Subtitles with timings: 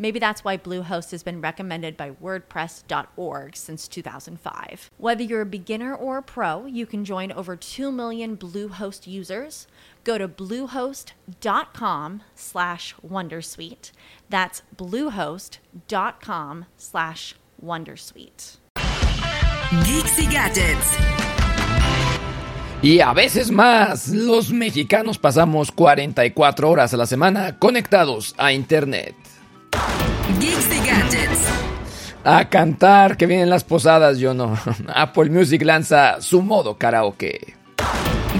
[0.00, 4.90] Maybe that's why Bluehost has been recommended by WordPress.org since 2005.
[4.96, 9.66] Whether you're a beginner or a pro, you can join over 2 million Bluehost users.
[10.02, 13.92] Go to bluehost.com slash wondersuite.
[14.30, 18.56] That's bluehost.com slash wondersuite.
[19.84, 20.96] Geeks y Gadgets.
[22.82, 29.14] Y a veces más, los mexicanos pasamos 44 horas a la semana conectados a Internet.
[30.78, 31.40] Gadgets.
[32.24, 34.58] A cantar, que vienen las posadas, yo no.
[34.94, 37.54] Apple Music lanza su modo karaoke.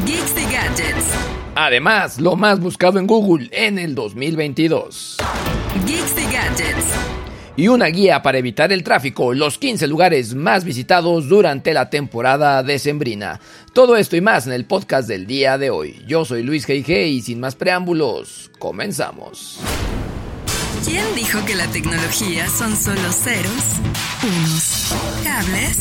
[0.04, 1.14] Geeks y Gadgets.
[1.54, 5.16] Además, lo más buscado en Google en el 2022.
[5.86, 6.94] Geeks y Gadgets.
[7.56, 12.62] Y una guía para evitar el tráfico, los 15 lugares más visitados durante la temporada
[12.62, 13.40] decembrina.
[13.74, 16.02] Todo esto y más en el podcast del día de hoy.
[16.06, 17.08] Yo soy Luis G.I.G.
[17.08, 19.60] y sin más preámbulos, comenzamos.
[20.84, 23.64] ¿Quién dijo que la tecnología son solo ceros,
[24.22, 25.76] unos, cables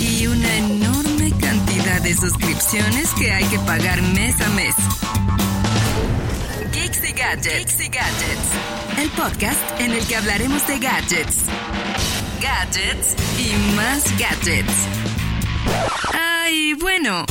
[0.00, 4.74] y una enorme cantidad de suscripciones que hay que pagar mes a mes?
[6.72, 7.58] Geeks Gadgets.
[7.58, 8.48] Geeks y Gadgets.
[8.98, 11.36] El podcast en el que hablaremos de gadgets,
[12.40, 14.74] gadgets y más gadgets.
[16.12, 17.24] Ay, bueno.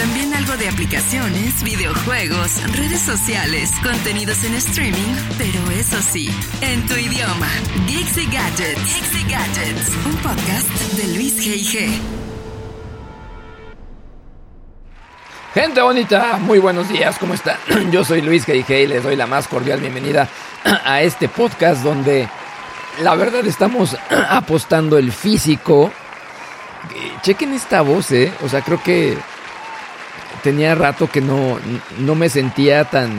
[0.00, 6.30] También algo de aplicaciones, videojuegos, redes sociales, contenidos en streaming, pero eso sí,
[6.62, 7.50] en tu idioma.
[7.86, 8.82] Geeks Gadgets.
[8.82, 9.90] Geeks Gadgets.
[10.06, 12.00] Un podcast de Luis G.I.G.
[15.52, 17.58] Gente bonita, muy buenos días, ¿cómo están?
[17.92, 18.84] Yo soy Luis G.I.G.
[18.84, 20.26] y les doy la más cordial bienvenida
[20.86, 22.26] a este podcast donde
[23.02, 23.94] la verdad estamos
[24.30, 25.92] apostando el físico.
[26.94, 28.32] Eh, Chequen esta voz, ¿eh?
[28.42, 29.18] O sea, creo que
[30.42, 31.58] tenía rato que no,
[31.98, 33.10] no me sentía tan.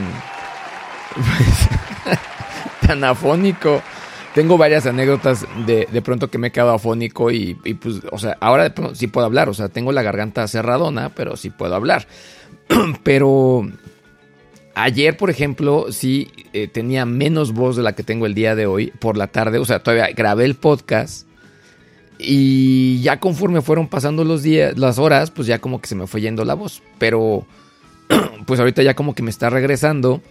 [2.88, 3.82] tan afónico.
[4.34, 8.18] Tengo varias anécdotas de, de pronto que me he quedado afónico y, y, pues, o
[8.18, 9.50] sea, ahora de pronto sí puedo hablar.
[9.50, 12.08] O sea, tengo la garganta cerradona, pero sí puedo hablar.
[13.04, 13.70] pero
[14.74, 18.68] ayer, por ejemplo, sí eh, tenía menos voz de la que tengo el día de
[18.68, 19.60] hoy por la tarde.
[19.60, 21.28] O sea, todavía grabé el podcast.
[22.24, 26.06] Y ya conforme fueron pasando los días, las horas, pues ya como que se me
[26.06, 26.84] fue yendo la voz.
[27.00, 27.48] Pero
[28.46, 30.22] pues ahorita ya como que me está regresando.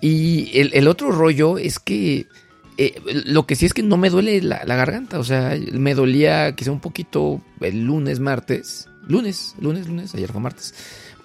[0.00, 2.26] Y el, otro rollo es que
[2.76, 5.18] eh, lo que sí es que no me duele la, la, garganta.
[5.18, 8.88] O sea, me dolía quizá un poquito el lunes, martes.
[9.08, 10.74] Lunes, lunes, lunes, ayer fue martes.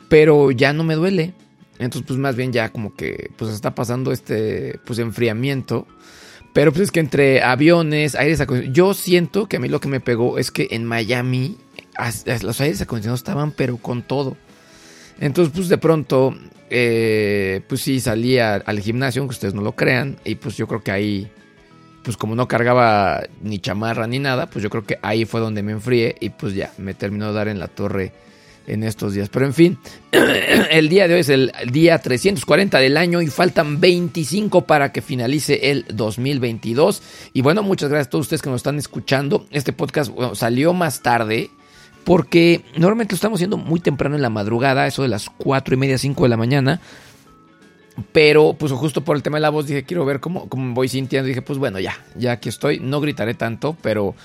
[0.07, 1.33] Pero ya no me duele.
[1.77, 5.85] Entonces, pues más bien ya como que pues está pasando este pues enfriamiento.
[6.53, 8.75] Pero pues es que entre aviones, aires acondicionados.
[8.75, 11.57] Yo siento que a mí lo que me pegó es que en Miami
[12.41, 14.35] los aires acondicionados estaban, pero con todo.
[15.19, 16.33] Entonces, pues de pronto,
[16.69, 20.17] eh, pues sí salí al gimnasio, aunque ustedes no lo crean.
[20.23, 21.31] Y pues yo creo que ahí,
[22.03, 25.61] pues como no cargaba ni chamarra ni nada, pues yo creo que ahí fue donde
[25.61, 26.15] me enfrié.
[26.19, 28.11] Y pues ya, me terminó de dar en la torre
[28.69, 29.29] en estos días.
[29.29, 29.77] Pero en fin,
[30.71, 35.01] el día de hoy es el día 340 del año y faltan 25 para que
[35.01, 37.01] finalice el 2022.
[37.33, 39.47] Y bueno, muchas gracias a todos ustedes que nos están escuchando.
[39.51, 41.49] Este podcast salió más tarde.
[42.05, 45.77] Porque normalmente lo estamos haciendo muy temprano en la madrugada, eso de las 4 y
[45.77, 46.81] media, 5 de la mañana.
[48.11, 50.87] Pero, pues justo por el tema de la voz, dije, quiero ver cómo, cómo voy
[50.87, 51.27] sintiendo.
[51.27, 52.79] Dije, pues bueno, ya, ya aquí estoy.
[52.79, 54.15] No gritaré tanto, pero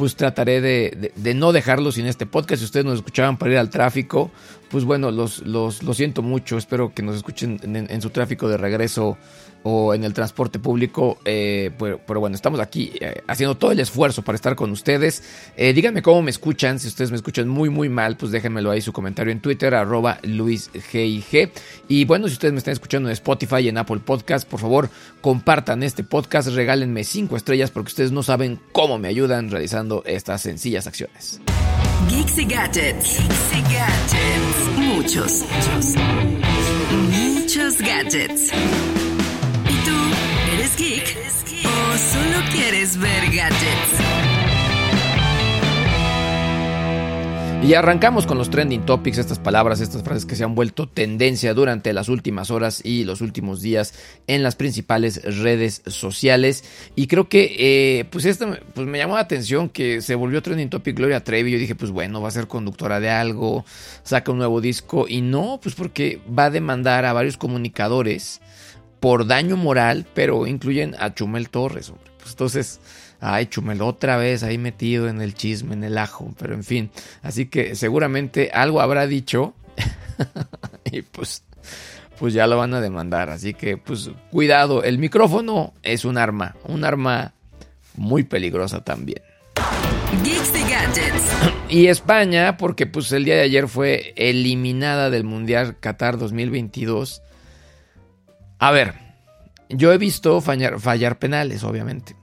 [0.00, 2.60] pues trataré de, de, no dejarlo sin este podcast.
[2.60, 4.30] Si ustedes nos escuchaban para ir al tráfico,
[4.70, 6.56] pues bueno, los, los, lo siento mucho.
[6.56, 9.18] Espero que nos escuchen en, en, su tráfico de regreso
[9.62, 11.18] o en el transporte público.
[11.24, 15.22] Eh, pero, bueno, estamos aquí eh, haciendo todo el esfuerzo para estar con ustedes.
[15.56, 16.78] Eh, díganme cómo me escuchan.
[16.78, 20.18] Si ustedes me escuchan muy, muy mal, pues déjenmelo ahí su comentario en Twitter, arroba
[20.22, 21.52] LuisGIG.
[21.88, 24.90] Y bueno, si ustedes me están escuchando en Spotify y en Apple Podcast, por favor,
[25.20, 30.42] compartan este podcast, regálenme 5 estrellas porque ustedes no saben cómo me ayudan realizando estas
[30.42, 31.40] sencillas acciones.
[32.08, 33.18] Geeks y Gadgets.
[33.18, 34.78] Geeks y Gadgets.
[34.78, 35.94] Muchos, muchos,
[37.10, 39.09] muchos gadgets.
[40.80, 41.02] ¿Y
[41.62, 44.00] tú quieres ver gadgets.
[47.62, 51.52] Y arrancamos con los trending topics, estas palabras, estas frases que se han vuelto tendencia
[51.52, 53.92] durante las últimas horas y los últimos días
[54.26, 56.64] en las principales redes sociales.
[56.96, 60.70] Y creo que eh, pues esto pues me llamó la atención que se volvió trending
[60.70, 61.52] topic Gloria Trevi.
[61.52, 63.66] Yo dije, pues bueno, va a ser conductora de algo,
[64.02, 65.04] saca un nuevo disco.
[65.06, 68.40] Y no, pues porque va a demandar a varios comunicadores
[69.00, 71.92] por daño moral, pero incluyen a Chumel Torres.
[72.18, 72.80] Pues entonces
[73.20, 76.90] Ay, Chumel, otra vez ahí metido en el chisme, en el ajo, pero en fin.
[77.22, 79.52] Así que seguramente algo habrá dicho
[80.90, 81.44] y pues,
[82.18, 83.28] pues ya lo van a demandar.
[83.28, 87.34] Así que pues cuidado, el micrófono es un arma, un arma
[87.94, 89.20] muy peligrosa también.
[90.24, 91.32] Geeks y Gadgets.
[91.68, 97.22] Y España, porque pues el día de ayer fue eliminada del Mundial Qatar 2022.
[98.60, 98.94] A ver,
[99.70, 102.14] yo he visto fallar, penales, obviamente.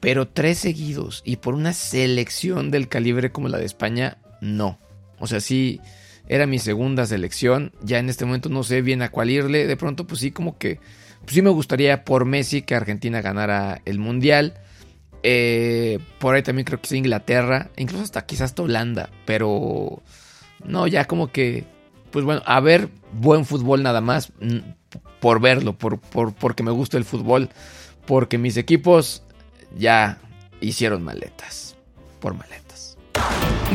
[0.00, 4.78] Pero tres seguidos y por una selección del calibre como la de España, no.
[5.18, 5.80] O sea, sí,
[6.28, 7.72] era mi segunda selección.
[7.80, 9.66] Ya en este momento no sé bien a cuál irle.
[9.66, 10.78] De pronto, pues sí, como que.
[11.22, 14.60] Pues sí me gustaría por Messi que Argentina ganara el Mundial.
[15.22, 17.70] Eh, por ahí también creo que es Inglaterra.
[17.78, 19.08] Incluso hasta quizás hasta Holanda.
[19.24, 20.02] Pero.
[20.66, 21.64] No, ya como que.
[22.10, 24.32] Pues bueno, a ver buen fútbol nada más.
[25.20, 27.50] Por verlo, por, por, porque me gusta el fútbol.
[28.06, 29.22] Porque mis equipos
[29.76, 30.18] ya
[30.60, 31.76] hicieron maletas.
[32.20, 32.96] Por maletas.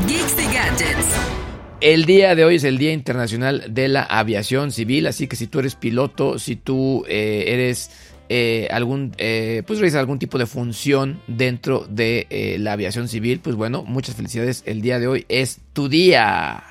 [0.08, 1.42] Geeks y Gadgets.
[1.82, 5.48] El día de hoy es el Día Internacional de la Aviación Civil, así que si
[5.48, 7.90] tú eres piloto, si tú eh, eres
[8.30, 12.28] eh, algún, eh, pues realizas algún tipo de función dentro de
[12.60, 14.62] la aviación civil, pues bueno, muchas felicidades.
[14.68, 16.64] El día de hoy es tu día.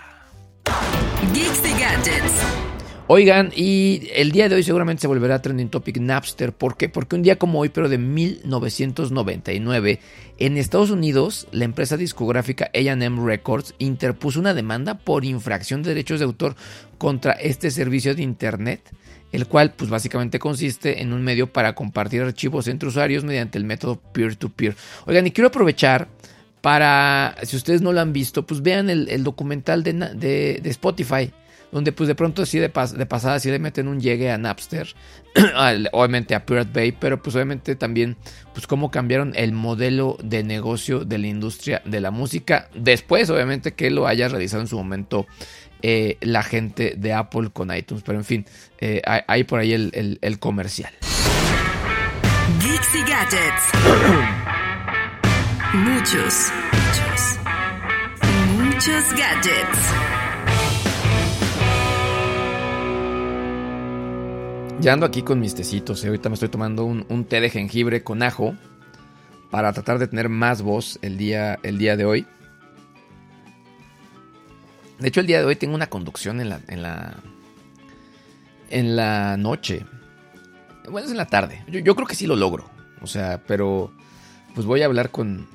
[1.34, 2.69] Geeks y Gadgets.
[3.12, 6.52] Oigan, y el día de hoy seguramente se volverá trending topic Napster.
[6.52, 6.88] ¿Por qué?
[6.88, 9.98] Porque un día como hoy, pero de 1999,
[10.38, 16.20] en Estados Unidos, la empresa discográfica AM Records interpuso una demanda por infracción de derechos
[16.20, 16.54] de autor
[16.98, 18.88] contra este servicio de Internet,
[19.32, 23.64] el cual pues básicamente consiste en un medio para compartir archivos entre usuarios mediante el
[23.64, 24.76] método peer-to-peer.
[25.06, 26.06] Oigan, y quiero aprovechar
[26.60, 31.32] para, si ustedes no lo han visto, pues vean el, documental de, de Spotify
[31.72, 34.38] donde pues de pronto sí de, pas de pasada sí le meten un llegue a
[34.38, 34.88] Napster,
[35.92, 38.16] obviamente a Pirate Bay, pero pues obviamente también
[38.52, 43.72] pues cómo cambiaron el modelo de negocio de la industria de la música, después obviamente
[43.72, 45.26] que lo haya realizado en su momento
[45.82, 48.46] eh, la gente de Apple con iTunes, pero en fin,
[48.78, 50.92] eh, hay por ahí el, el, el comercial.
[52.60, 53.80] Geeks y Gadgets.
[55.72, 57.38] muchos, muchos,
[58.58, 60.19] muchos gadgets.
[64.80, 66.02] Ya ando aquí con mis tecitos.
[66.04, 66.06] ¿eh?
[66.06, 68.54] Ahorita me estoy tomando un, un, té de jengibre con ajo
[69.50, 72.26] para tratar de tener más voz el día, el día de hoy.
[74.98, 77.14] De hecho, el día de hoy tengo una conducción en la, en la,
[78.70, 79.84] en la noche.
[80.88, 81.62] Bueno, es en la tarde.
[81.68, 82.70] Yo, yo creo que sí lo logro.
[83.02, 83.92] O sea, pero
[84.54, 85.46] pues voy a hablar con,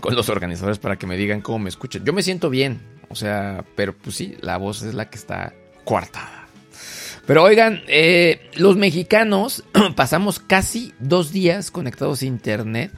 [0.00, 2.04] con los organizadores para que me digan cómo me escuchan.
[2.04, 2.80] Yo me siento bien.
[3.08, 5.54] O sea, pero pues sí, la voz es la que está
[5.84, 6.39] coartada.
[7.26, 9.64] Pero oigan, eh, los mexicanos
[9.96, 12.92] pasamos casi dos días conectados a Internet,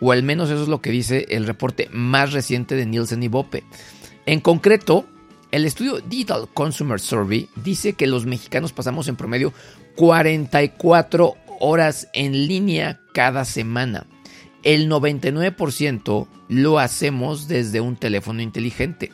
[0.00, 3.28] o al menos eso es lo que dice el reporte más reciente de Nielsen y
[3.28, 3.64] Bope.
[4.26, 5.06] En concreto,
[5.52, 9.52] el estudio Digital Consumer Survey dice que los mexicanos pasamos en promedio
[9.96, 14.06] 44 horas en línea cada semana.
[14.62, 19.12] El 99% lo hacemos desde un teléfono inteligente.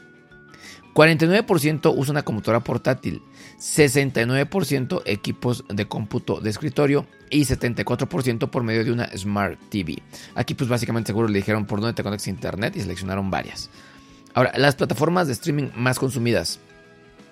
[0.99, 3.23] 49% usa una computadora portátil,
[3.61, 10.03] 69% equipos de cómputo de escritorio y 74% por medio de una Smart TV.
[10.35, 13.71] Aquí pues básicamente seguro le dijeron por dónde te conectas a internet y seleccionaron varias.
[14.35, 16.59] Ahora, las plataformas de streaming más consumidas.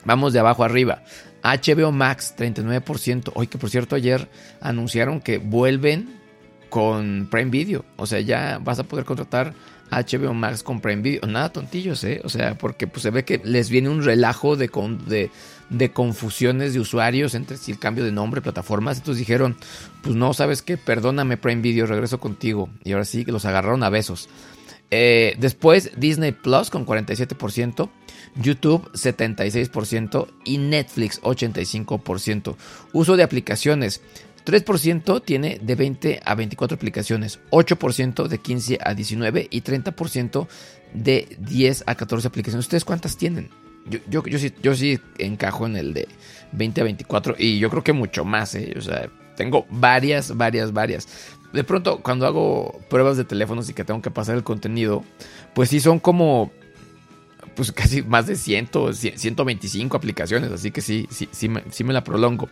[0.04, 1.02] Vamos de abajo arriba.
[1.42, 3.32] HBO Max 39%.
[3.34, 4.30] Hoy que por cierto ayer
[4.60, 6.20] anunciaron que vuelven
[6.70, 7.84] con Prime Video.
[7.96, 9.54] O sea, ya vas a poder contratar
[9.90, 11.26] HBO Max con Prime Video.
[11.26, 12.20] Nada tontillos, ¿eh?
[12.24, 14.70] O sea, porque pues, se ve que les viene un relajo de,
[15.06, 15.30] de,
[15.70, 18.98] de confusiones de usuarios entre si el cambio de nombre, plataformas.
[18.98, 19.56] Entonces dijeron,
[20.02, 20.76] pues no, ¿sabes qué?
[20.76, 22.68] Perdóname Prime Video, regreso contigo.
[22.84, 24.28] Y ahora sí, los agarraron a besos.
[24.90, 27.90] Eh, después Disney Plus con 47%,
[28.36, 32.56] YouTube 76% y Netflix 85%.
[32.92, 34.00] Uso de aplicaciones.
[34.46, 40.46] 3% tiene de 20 a 24 aplicaciones, 8% de 15 a 19 y 30%
[40.94, 42.64] de 10 a 14 aplicaciones.
[42.64, 43.50] ¿Ustedes cuántas tienen?
[43.90, 46.08] Yo, yo, yo, sí, yo sí encajo en el de
[46.52, 48.74] 20 a 24 y yo creo que mucho más, ¿eh?
[48.76, 51.08] O sea, tengo varias, varias, varias.
[51.52, 55.04] De pronto, cuando hago pruebas de teléfonos y que tengo que pasar el contenido,
[55.54, 56.52] pues sí son como
[57.56, 58.68] pues casi más de 100,
[59.16, 62.48] 125 aplicaciones, así que sí, sí, sí me, la prolongo.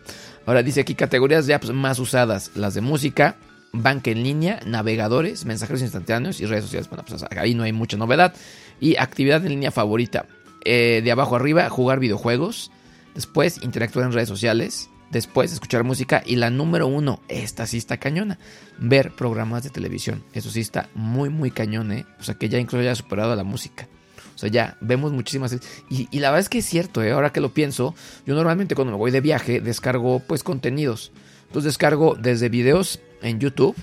[0.47, 3.37] Ahora dice aquí categorías de apps más usadas, las de música,
[3.73, 6.89] banca en línea, navegadores, mensajeros instantáneos y redes sociales.
[6.89, 8.35] Bueno, pues ahí no hay mucha novedad.
[8.81, 10.27] Y actividad en línea favorita.
[10.65, 12.71] Eh, de abajo arriba, jugar videojuegos.
[13.15, 14.91] Después, interactuar en redes sociales.
[15.11, 16.23] Después, escuchar música.
[16.25, 18.39] Y la número uno, esta sí está cañona.
[18.79, 20.25] Ver programas de televisión.
[20.33, 22.07] Eso sí está muy, muy cañón, ¿eh?
[22.21, 23.89] O sea, que ya incluso haya superado a la música.
[24.35, 25.57] O sea, ya vemos muchísimas.
[25.89, 27.13] Y, y la verdad es que es cierto, ¿eh?
[27.13, 27.95] Ahora que lo pienso,
[28.27, 31.13] yo normalmente cuando me voy de viaje descargo pues contenidos.
[31.47, 33.77] Entonces descargo desde videos en YouTube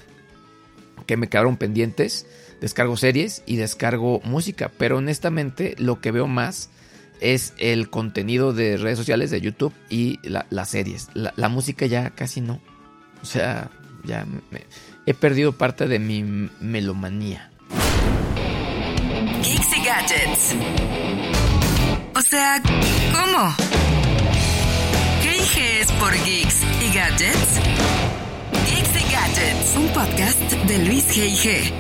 [1.05, 2.25] que me quedaron pendientes,
[2.59, 4.71] descargo series y descargo música.
[4.77, 6.69] Pero honestamente lo que veo más
[7.21, 11.09] es el contenido de redes sociales de YouTube y las series.
[11.13, 12.59] La, música ya casi no.
[13.21, 13.69] O sea,
[14.03, 14.25] ya
[15.05, 16.23] he perdido parte de mi
[16.59, 17.51] melomanía.
[19.83, 20.55] Gadgets.
[22.15, 22.61] O sea,
[23.11, 23.55] ¿cómo?
[25.23, 27.59] ¿Qué es por Geeks y Gadgets?
[28.67, 31.71] Geeks y Gadgets, un podcast de Luis G.I.G.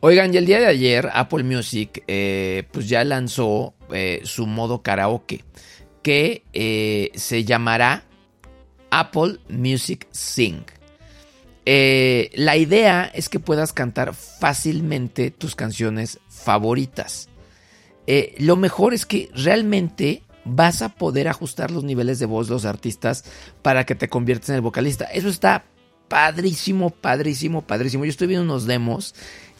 [0.00, 4.82] Oigan, y el día de ayer Apple Music eh, pues ya lanzó eh, su modo
[4.82, 5.44] karaoke
[6.02, 8.04] que eh, se llamará
[8.90, 10.64] Apple Music Sing.
[11.66, 17.28] La idea es que puedas cantar fácilmente tus canciones favoritas.
[18.38, 22.64] lo mejor es que realmente vas a poder ajustar los niveles de voz de los
[22.64, 23.24] artistas
[23.62, 25.04] para que te conviertas en el vocalista.
[25.06, 25.64] Eso está
[26.08, 28.04] padrísimo, padrísimo, padrísimo.
[28.04, 29.14] Yo estoy viendo unos demos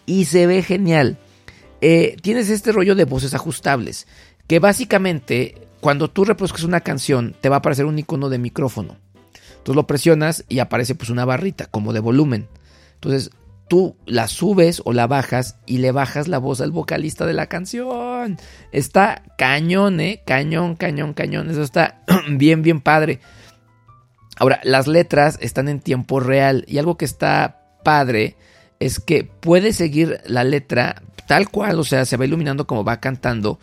[0.06, 1.18] y se ve genial.
[1.80, 4.06] Eh, tienes este rollo de voces ajustables,
[4.46, 8.96] que básicamente cuando tú reproduzcas una canción te va a aparecer un icono de micrófono.
[9.66, 12.46] Entonces lo presionas y aparece pues una barrita como de volumen.
[12.94, 13.32] Entonces
[13.66, 17.48] tú la subes o la bajas y le bajas la voz al vocalista de la
[17.48, 18.38] canción.
[18.70, 20.22] Está cañón, ¿eh?
[20.24, 21.50] Cañón, cañón, cañón.
[21.50, 23.18] Eso está bien, bien padre.
[24.36, 28.36] Ahora, las letras están en tiempo real y algo que está padre
[28.78, 33.00] es que puedes seguir la letra tal cual, o sea, se va iluminando como va
[33.00, 33.58] cantando,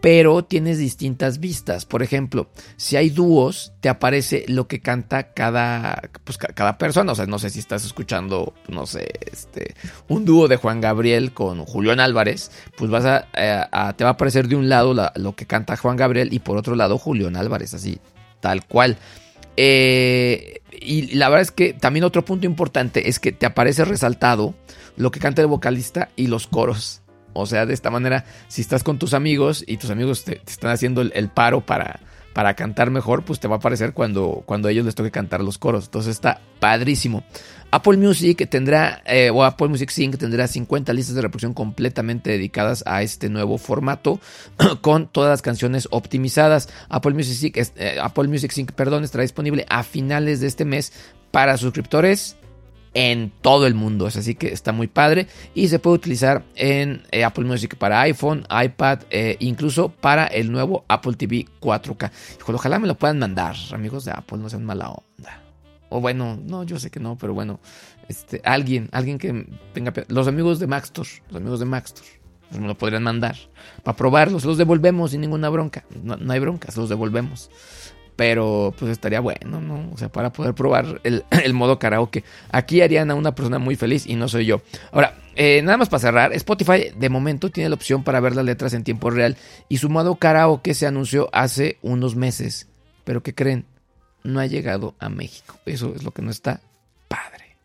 [0.00, 1.84] pero tienes distintas vistas.
[1.84, 7.12] Por ejemplo, si hay dúos, te aparece lo que canta cada, pues, cada persona.
[7.12, 9.74] O sea, no sé si estás escuchando, no sé, este,
[10.08, 13.64] un dúo de Juan Gabriel con Julián Álvarez, pues vas a, eh,
[13.96, 16.74] te va a aparecer de un lado lo que canta Juan Gabriel y por otro
[16.74, 17.98] lado Julián Álvarez, así,
[18.40, 18.98] tal cual.
[19.56, 24.54] Eh, y la verdad es que también otro punto importante es que te aparece resaltado
[24.96, 27.02] lo que canta el vocalista y los coros.
[27.36, 30.70] O sea, de esta manera, si estás con tus amigos y tus amigos te, están
[30.70, 32.00] haciendo el, paro para,
[32.32, 35.40] para cantar mejor, pues te va a aparecer cuando, cuando a ellos les toque cantar
[35.42, 35.86] los coros.
[35.86, 37.24] Entonces está padrísimo.
[37.70, 42.82] Apple Music tendrá, eh, o Apple Music Sync tendrá 50 listas de reproducción completamente dedicadas
[42.86, 44.20] a este nuevo formato,
[44.80, 46.68] con todas las canciones optimizadas.
[46.88, 50.92] Apple Music Sync, eh, Apple Music Sync perdón, estará disponible a finales de este mes
[51.30, 52.36] para suscriptores
[52.96, 54.08] en todo el mundo.
[54.08, 58.00] Es así que está muy padre y se puede utilizar en eh, Apple Music para
[58.00, 59.00] iPhone, iPad,
[59.38, 62.10] incluso para el nuevo Apple TV 4K.
[62.46, 65.42] ojalá me lo puedan mandar, amigos de Apple, no sean mala onda.
[65.90, 67.60] O bueno, no, yo sé que no, pero bueno,
[68.08, 69.92] este, alguien, alguien que tenga...
[70.08, 72.06] Los amigos de Maxtor, los amigos de Maxtor,
[72.48, 73.36] pues me lo podrían mandar
[73.82, 75.84] para probarlos, los devolvemos sin ninguna bronca.
[76.02, 77.50] No, hay broncas, los devolvemos.
[78.16, 79.90] Pero pues estaría bueno, ¿no?
[79.92, 82.24] O sea, para poder probar el, modo karaoke.
[82.50, 84.62] Aquí harían a una persona muy feliz y no soy yo.
[84.90, 88.44] Ahora, eh, nada más para cerrar, Spotify de momento tiene la opción para ver las
[88.44, 89.36] letras en tiempo real
[89.68, 92.68] y su modo karaoke se anunció hace unos meses.
[93.04, 93.66] Pero ¿qué creen?
[94.26, 95.58] no ha llegado a México.
[95.64, 96.60] Eso es lo que no está
[97.08, 97.56] padre.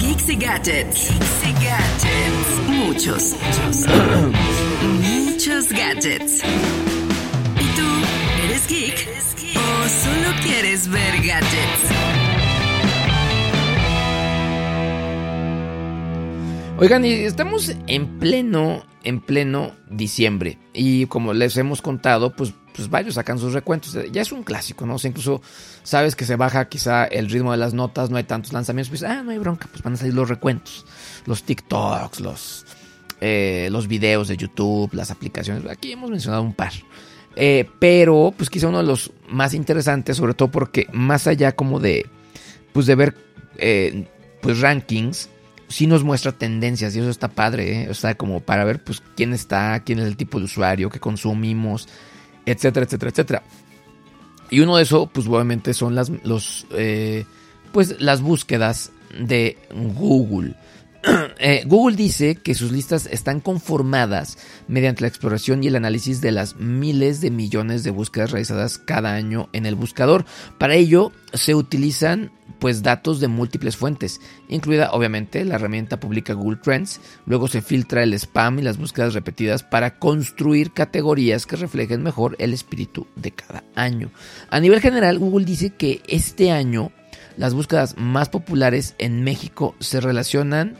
[0.00, 1.08] Geeks y gadgets.
[1.08, 2.68] Geeks y gadgets.
[2.68, 3.36] Muchos.
[3.44, 3.86] Muchos,
[5.00, 6.42] muchos gadgets.
[7.60, 7.86] ¿Y tú
[8.44, 9.21] eres geek?
[9.82, 11.90] ¿O solo quieres ver gadgets?
[16.78, 20.58] Oigan, y estamos en pleno, en pleno diciembre.
[20.72, 23.98] Y como les hemos contado, pues pues varios sacan sus recuentos.
[24.12, 24.94] Ya es un clásico, ¿no?
[24.94, 25.42] O sea, incluso
[25.82, 29.02] sabes que se baja quizá el ritmo de las notas, no hay tantos lanzamientos, pues,
[29.02, 30.86] ah, no hay bronca, pues van a salir los recuentos,
[31.26, 32.66] los TikToks, los,
[33.20, 35.68] eh, los videos de YouTube, las aplicaciones.
[35.68, 36.72] Aquí hemos mencionado un par.
[37.36, 41.80] Eh, pero, pues quizá uno de los más interesantes, sobre todo porque más allá como
[41.80, 42.06] de,
[42.72, 43.14] pues de ver,
[43.58, 44.06] eh,
[44.42, 45.30] pues rankings,
[45.68, 49.32] sí nos muestra tendencias y eso está padre, o sea, como para ver, pues quién
[49.32, 51.88] está, quién es el tipo de usuario que consumimos
[52.46, 53.42] etcétera, etcétera, etcétera.
[54.50, 57.24] Y uno de eso, pues obviamente son las, los, eh,
[57.72, 59.58] pues las búsquedas de
[59.96, 60.54] Google.
[61.44, 66.30] Eh, Google dice que sus listas están conformadas mediante la exploración y el análisis de
[66.30, 70.24] las miles de millones de búsquedas realizadas cada año en el buscador.
[70.58, 72.30] Para ello se utilizan
[72.60, 78.04] pues datos de múltiples fuentes, incluida obviamente la herramienta pública Google Trends, luego se filtra
[78.04, 83.32] el spam y las búsquedas repetidas para construir categorías que reflejen mejor el espíritu de
[83.32, 84.12] cada año.
[84.48, 86.92] A nivel general, Google dice que este año
[87.36, 90.78] las búsquedas más populares en México se relacionan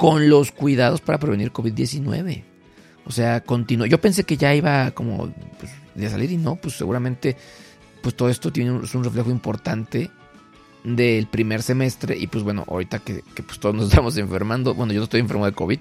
[0.00, 2.42] con los cuidados para prevenir COVID-19.
[3.04, 3.86] O sea, continúa.
[3.86, 7.36] Yo pensé que ya iba como pues, de salir y no, pues seguramente
[8.00, 10.10] pues todo esto tiene un, un reflejo importante
[10.84, 15.00] del primer semestre y pues bueno, ahorita que, pues todos nos estamos enfermando, bueno yo
[15.00, 15.80] no estoy enfermo de COVID,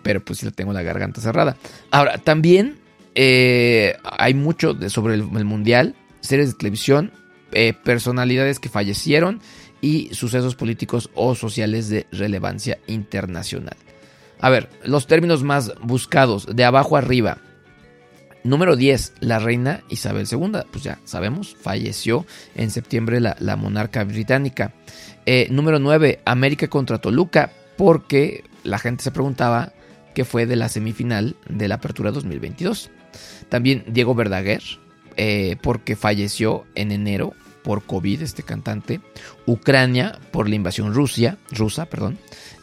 [0.00, 1.56] pero pues sí tengo la garganta cerrada.
[1.90, 2.78] Ahora, también
[3.16, 7.10] eh, hay mucho sobre el, mundial, series de televisión,
[7.50, 9.40] eh, personalidades que fallecieron
[9.86, 13.76] y sucesos políticos o sociales de relevancia internacional.
[14.40, 17.38] A ver, los términos más buscados, de abajo arriba.
[18.42, 20.62] Número 10, la reina Isabel II.
[20.72, 22.26] Pues ya sabemos, falleció
[22.56, 24.74] en septiembre la, monarca británica.
[25.24, 29.72] Eh, número 9, América contra Toluca, porque la gente se preguntaba
[30.16, 32.90] qué fue de la semifinal de la Apertura 2022.
[33.48, 34.64] También Diego Verdaguer,
[35.16, 37.34] eh, porque falleció en enero
[37.66, 39.00] por COVID, este cantante.
[39.44, 41.86] Ucrania por la invasión Rusia, rusa.
[41.86, 42.16] Perdón.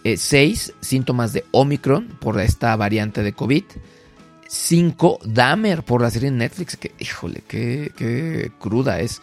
[0.05, 3.65] 6, eh, síntomas de Omicron por esta variante de COVID.
[4.47, 9.21] 5 Dahmer por la serie Netflix, que híjole, qué, cruda es.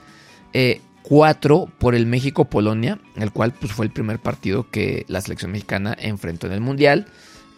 [1.03, 5.53] 4 eh, por el México-Polonia, el cual pues, fue el primer partido que la selección
[5.53, 7.07] mexicana enfrentó en el Mundial.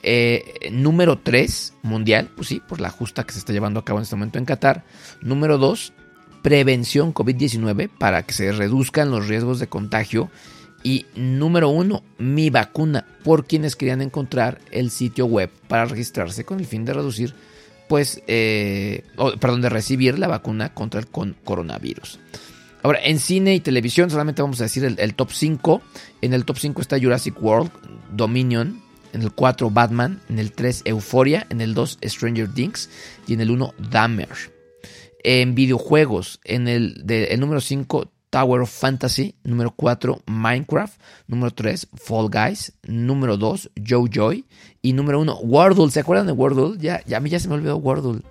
[0.05, 3.99] Eh, número 3, Mundial, pues sí, por la justa que se está llevando a cabo
[3.99, 4.85] en este momento en Qatar.
[5.23, 5.93] Número 2,
[6.43, 10.31] prevención COVID-19 para que se reduzcan los riesgos de contagio.
[10.85, 16.59] Y número 1, mi vacuna, por quienes querían encontrar el sitio web para registrarse con
[16.59, 17.35] el fin de reducir
[17.93, 19.05] pues, eh,
[19.39, 22.21] perdón, de recibir la vacuna contra el coronavirus.
[22.83, 25.83] Ahora, en cine y televisión solamente vamos a decir el, top 5.
[26.23, 27.71] En el top 5 está Jurassic World,
[28.11, 28.81] Dominion.
[29.13, 30.23] En el 4, Batman.
[30.31, 31.47] En el 3, Euphoria.
[31.51, 32.89] En el 2, Stranger Things.
[33.27, 34.52] Y en el 1, Dahmer.
[35.25, 39.35] En videojuegos, en el, el número 5, Tower of Fantasy.
[39.45, 40.99] Número 4, Minecraft.
[41.27, 42.73] Número 3, Fall Guys.
[42.83, 44.47] Número 2, Joe Joy.
[44.81, 45.91] Y número 1, Wordle.
[45.91, 46.79] ¿Se acuerdan de Wordle?
[46.79, 48.23] Ya, ya a mí ya se me olvidó Wordle.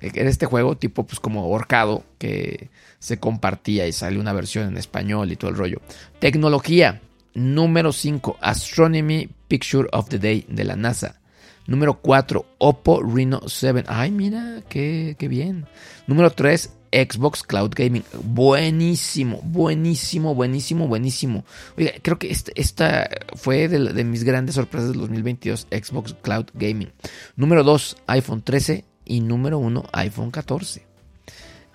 [0.00, 4.76] Era este juego tipo pues como ahorcado que se compartía y salió una versión en
[4.76, 5.80] español y todo el rollo.
[6.18, 7.00] Tecnología.
[7.34, 11.21] Número 5, Astronomy Picture of the Day de la NASA.
[11.66, 13.84] Número 4, Oppo Reno 7.
[13.86, 15.66] Ay, mira, qué, bien.
[16.06, 18.04] Número 3, Xbox Cloud Gaming.
[18.24, 21.44] Buenísimo, buenísimo, buenísimo, buenísimo.
[21.78, 26.92] Oiga, creo que este, esta, fue de, mis grandes sorpresas del 2022, Xbox Cloud Gaming.
[27.36, 30.86] Número 2, iPhone 13 y número 1, iPhone 14.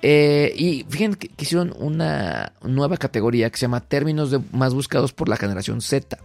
[0.01, 5.29] Eh, y fíjense que, hicieron una nueva categoría que se llama términos más buscados por
[5.29, 6.17] la generación Z.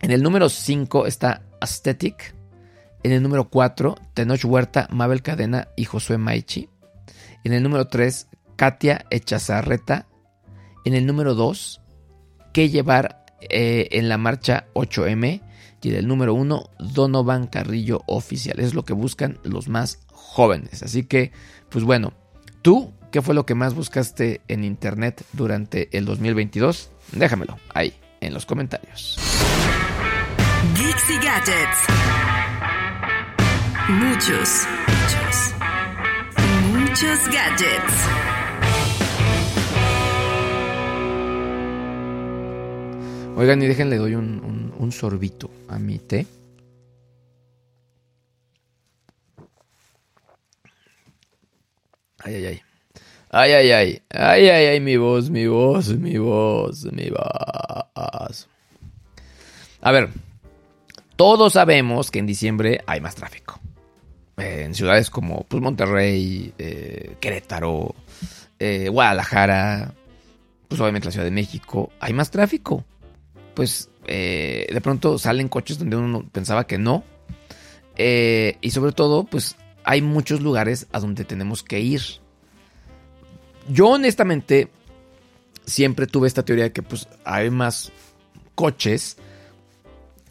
[0.00, 2.34] En el número 5 está Aesthetic.
[3.02, 6.68] En el número 4, Tenoch Huerta, Mabel Cadena y Josué Maichi.
[7.44, 10.06] En el número 3, Katia Echazarreta.
[10.84, 11.80] En el número 2,
[12.52, 15.42] ¿Qué llevar eh, en la marcha 8M?
[15.80, 18.58] Y en el número 1, Donovan Carrillo Oficial.
[18.58, 20.82] Es lo que buscan los más jóvenes.
[20.82, 21.30] Así que,
[21.68, 22.14] pues bueno,
[22.62, 26.90] tú, ¿qué fue lo que más buscaste en internet durante el 2022?
[27.12, 29.18] Déjamelo ahí, en los comentarios.
[30.74, 31.80] Geeks Gadgets.
[33.88, 35.54] Muchos, muchos
[36.72, 37.96] Muchos gadgets.
[43.36, 46.26] Oigan, y déjenle doy un, un, sorbito a mi té.
[52.18, 52.62] Ay, ay, ay.
[53.30, 54.02] Ay, ay, ay.
[54.10, 58.48] Ay, ay, ay, mi voz, mi voz, mi voz, mi voz.
[59.80, 60.10] A ver,
[61.18, 63.58] todos sabemos que en diciembre hay más tráfico.
[64.36, 67.92] Eh, en ciudades como pues, Monterrey, eh, Querétaro,
[68.60, 69.94] eh, Guadalajara,
[70.68, 72.84] pues obviamente la Ciudad de México, hay más tráfico.
[73.54, 77.02] Pues de pronto salen coches donde uno pensaba que no.
[77.96, 82.00] y sobre todo, pues hay muchos lugares a donde tenemos que ir.
[83.68, 84.70] Yo honestamente
[85.66, 87.90] siempre tuve esta teoría de que pues hay más
[88.54, 89.18] coches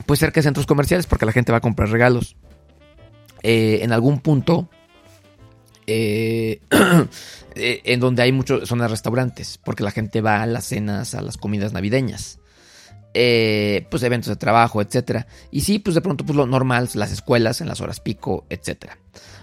[0.06, 2.36] pues cerca de centros comerciales porque la gente va a comprar regalos.
[3.44, 4.70] Eh, en algún punto
[5.86, 6.60] eh,
[7.56, 11.22] eh, en donde hay muchas zonas restaurantes, porque la gente va a las cenas, a
[11.22, 12.40] las comidas navideñas.
[13.14, 15.26] Pues eventos de trabajo, etcétera.
[15.50, 19.00] Y sí, pues de pronto, pues lo normal, las escuelas en las horas pico, etcétera.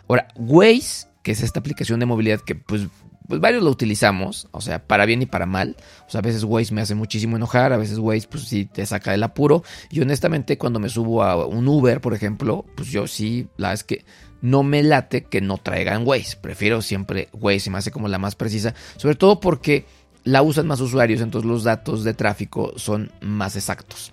[0.06, 2.82] Ahora, Waze, que es esta aplicación de movilidad que pues,
[3.26, 5.76] pues, varios lo utilizamos, o sea, para bien y para mal.
[6.06, 8.84] O sea, a veces Waze me hace muchísimo enojar, a veces Waze pues sí te
[8.86, 9.62] saca del apuro.
[9.90, 13.84] Y honestamente cuando me subo a un Uber, por ejemplo, pues yo sí, la es
[13.84, 14.04] que
[14.40, 16.36] no me late que no traigan Waze.
[16.40, 19.86] Prefiero siempre Waze, me hace como la más precisa, sobre todo porque
[20.24, 24.12] la usan más usuarios, entonces los datos de tráfico son más exactos.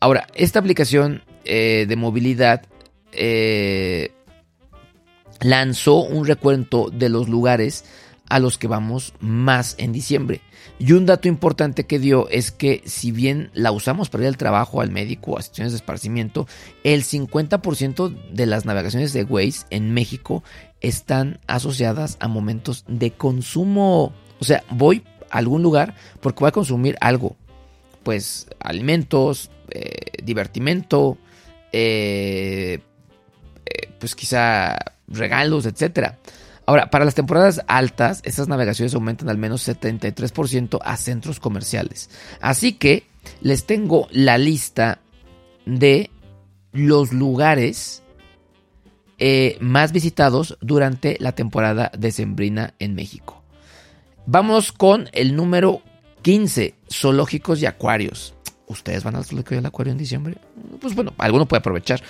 [0.00, 2.62] Ahora, esta aplicación eh, de movilidad
[3.12, 4.12] eh,
[5.40, 7.84] lanzó un recuento de los lugares
[8.28, 10.40] a los que vamos más en diciembre.
[10.78, 14.36] Y un dato importante que dio es que si bien la usamos para ir al
[14.36, 16.48] trabajo, al médico, a sesiones de esparcimiento,
[16.82, 20.42] el 50% de las navegaciones de Waze en México
[20.80, 24.12] están asociadas a momentos de consumo.
[24.40, 27.36] O sea, voy algún lugar porque voy a consumir algo.
[28.02, 31.18] Pues alimentos, eh, divertimento,
[31.72, 32.80] eh,
[33.66, 34.76] eh, pues quizá
[35.08, 36.18] regalos, etcétera.
[36.66, 42.10] Ahora, para las temporadas altas, estas navegaciones aumentan al menos 73% a centros comerciales.
[42.40, 43.06] Así que
[43.40, 45.00] les tengo la lista
[45.66, 46.10] de
[46.72, 48.02] los lugares
[49.60, 53.42] más visitados durante la temporada decembrina en México.
[54.26, 55.82] Vamos con el número
[56.22, 58.34] 15, zoológicos y acuarios.
[58.66, 60.36] ¿Ustedes van al zoológico y al acuario en diciembre?
[60.80, 62.02] Pues bueno, alguno puede aprovechar.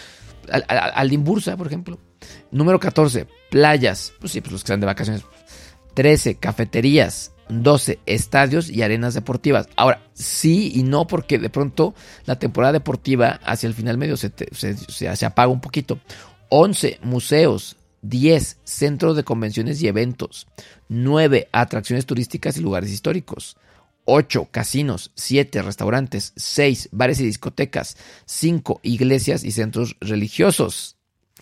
[0.50, 1.98] Al, al, por ejemplo.
[2.50, 4.12] Número 14, playas.
[4.20, 5.22] Pues sí, pues los que están de vacaciones.
[5.94, 7.32] 13, cafeterías.
[7.48, 9.68] 12, estadios y arenas deportivas.
[9.76, 14.32] Ahora, sí y no, porque de pronto la temporada deportiva hacia el final medio se,
[14.52, 14.76] se,
[15.16, 15.98] se apaga un poquito.
[16.48, 17.76] 11, museos.
[18.02, 18.58] 10.
[18.64, 20.46] Centros de convenciones y eventos.
[20.88, 21.48] 9.
[21.52, 23.56] Atracciones turísticas y lugares históricos.
[24.04, 24.48] 8.
[24.50, 25.12] Casinos.
[25.14, 25.62] 7.
[25.62, 26.32] Restaurantes.
[26.36, 26.90] 6.
[26.92, 27.96] Bares y discotecas.
[28.26, 28.80] 5.
[28.82, 30.96] Iglesias y centros religiosos.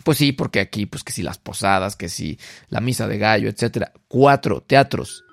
[0.05, 3.49] Pues sí, porque aquí, pues que si las posadas, que si la misa de gallo,
[3.49, 3.91] etc.
[4.09, 4.63] 4.
[4.63, 5.25] Teatros.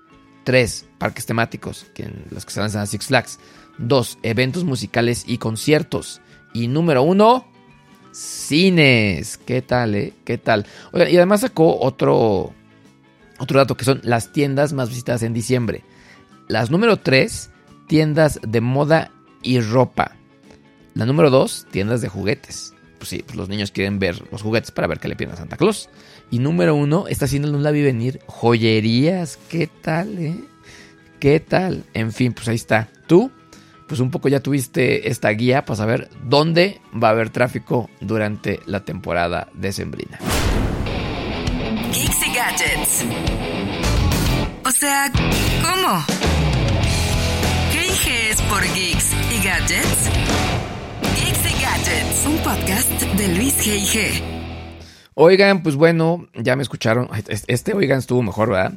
[0.44, 0.86] 3.
[0.98, 3.40] Parques temáticos, que los que se lanzan a Six Flags.
[3.78, 4.20] 2.
[4.24, 6.22] Eventos musicales y conciertos.
[6.54, 7.50] Y número 1
[8.12, 9.38] cines.
[9.38, 10.14] ¿Qué tal, eh?
[10.26, 10.66] ¿Qué tal?
[10.94, 12.54] y además sacó otro,
[13.38, 15.84] otro dato que son las tiendas más visitadas en diciembre.
[16.50, 17.52] Las número 3,
[17.88, 19.12] tiendas de moda
[19.44, 20.16] y ropa.
[20.96, 22.74] La número 2, tiendas de juguetes.
[22.98, 25.38] Pues sí, pues los niños quieren ver los juguetes para ver qué le piden a
[25.38, 25.90] Santa Claus.
[26.32, 29.38] Y número 1, está haciendo un la vi venir joyerías.
[29.48, 30.36] ¿Qué tal, eh?
[31.20, 31.86] ¿Qué tal?
[31.94, 32.90] En fin, pues ahí está.
[33.06, 33.32] ¿Tú?
[33.88, 38.60] pues un poco ya tuviste esta guía para saber dónde va a haber tráfico durante
[38.68, 40.20] la temporada decembrina.
[41.92, 43.06] Geeks y Gadgets.
[44.64, 45.12] O sea,
[45.64, 46.19] ¿cómo?
[48.40, 50.10] ¿Qué es por Geeks y Gadgets?
[51.16, 54.22] Geeks y Gadgets, un podcast de Luis G.I.G.
[55.16, 57.10] Oigan, pues bueno, ya me escucharon.
[57.48, 58.74] Este, oigan, estuvo mejor, ¿verdad?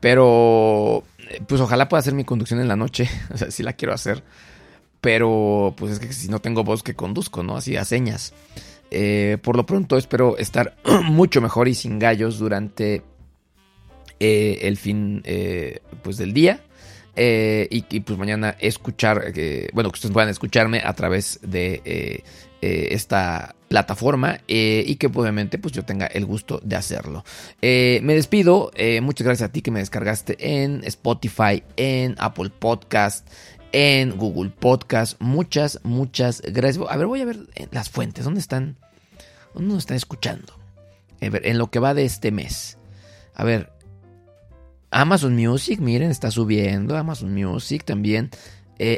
[0.00, 1.04] Pero
[1.46, 3.08] pues ojalá pueda hacer mi conducción en la noche.
[3.34, 4.24] O sea, sí la quiero hacer.
[5.00, 7.56] Pero pues es que si no tengo voz que conduzco, ¿no?
[7.56, 8.32] Así a señas.
[8.90, 13.02] Eh, por lo pronto espero estar mucho mejor y sin gallos durante
[14.18, 16.64] eh, el fin eh, pues del día.
[17.20, 19.32] Y, pues mañana escuchar,
[19.72, 22.22] bueno, que ustedes puedan escucharme a través de
[22.62, 27.24] esta plataforma eh, y que obviamente pues yo tenga el gusto de hacerlo.
[27.62, 32.50] Eh, me despido, eh, muchas gracias a ti que me descargaste en Spotify, en Apple
[32.50, 33.28] Podcast,
[33.70, 35.20] en Google Podcast.
[35.20, 36.84] Muchas, muchas gracias.
[36.90, 37.38] A ver, voy a ver
[37.70, 38.76] las fuentes, ¿dónde están?
[39.54, 40.52] ¿Dónde nos están escuchando?
[41.20, 42.76] Ver, en lo que va de este mes.
[43.34, 43.70] A ver,
[44.90, 46.96] Amazon Music, miren, está subiendo.
[46.96, 48.30] Amazon Music también.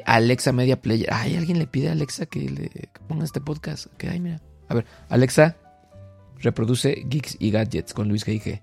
[0.07, 1.09] Alexa Media Player.
[1.13, 2.71] Ay, alguien le pide a Alexa que le
[3.09, 3.87] ponga este podcast.
[3.99, 4.41] Que ay, mira.
[4.69, 5.57] A ver, Alexa,
[6.39, 8.63] reproduce Geeks y Gadgets con Luis G.I.G.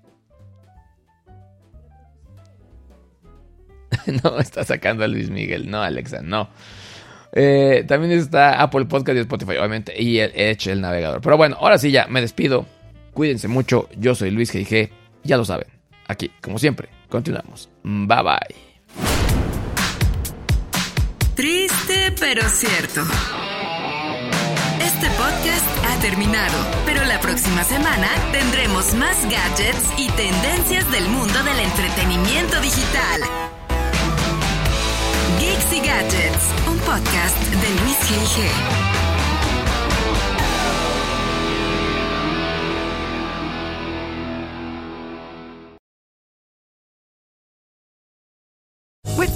[4.24, 5.70] no, está sacando a Luis Miguel.
[5.70, 6.48] No, Alexa, no.
[7.32, 11.20] Eh, también está Apple Podcast y Spotify, obviamente, y el Edge, el navegador.
[11.20, 12.66] Pero bueno, ahora sí ya, me despido.
[13.14, 13.88] Cuídense mucho.
[13.96, 14.90] Yo soy Luis G.I.G.
[15.24, 15.66] Ya lo saben.
[16.08, 17.68] Aquí, como siempre, continuamos.
[17.82, 18.70] Bye bye.
[21.34, 23.02] Triste, pero cierto.
[24.82, 31.42] Este podcast ha terminado, pero la próxima semana tendremos más gadgets y tendencias del mundo
[31.42, 33.22] del entretenimiento digital.
[35.38, 38.89] Geeks y Gadgets, un podcast de Luis G.I.G.